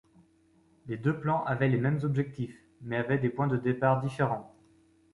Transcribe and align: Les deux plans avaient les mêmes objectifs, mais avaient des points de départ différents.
Les 0.87 0.97
deux 0.97 1.15
plans 1.19 1.43
avaient 1.43 1.69
les 1.69 1.77
mêmes 1.77 1.99
objectifs, 2.01 2.57
mais 2.81 2.95
avaient 2.97 3.19
des 3.19 3.29
points 3.29 3.45
de 3.45 3.57
départ 3.57 4.01
différents. 4.01 4.55